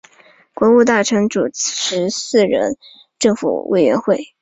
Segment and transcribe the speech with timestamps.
[0.55, 2.75] 国务大臣主持四人
[3.19, 4.33] 政府委员会。